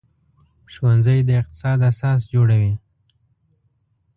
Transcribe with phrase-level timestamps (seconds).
[0.73, 2.73] ښوونځی د اقتصاد اساس جوړوي